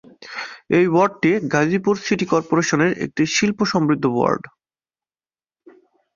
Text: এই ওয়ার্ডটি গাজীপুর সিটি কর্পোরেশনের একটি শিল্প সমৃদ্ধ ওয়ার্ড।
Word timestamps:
এই 0.77 0.85
ওয়ার্ডটি 0.87 1.31
গাজীপুর 1.53 1.95
সিটি 2.05 2.25
কর্পোরেশনের 2.25 2.91
একটি 3.05 3.23
শিল্প 3.35 3.59
সমৃদ্ধ 3.71 4.05
ওয়ার্ড। 4.11 4.43